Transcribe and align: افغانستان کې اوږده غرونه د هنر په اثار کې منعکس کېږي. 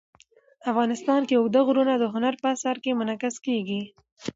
افغانستان 0.71 1.21
کې 1.27 1.35
اوږده 1.37 1.61
غرونه 1.67 1.93
د 1.97 2.03
هنر 2.13 2.33
په 2.41 2.47
اثار 2.55 2.77
کې 2.83 2.97
منعکس 2.99 3.35
کېږي. 3.45 3.81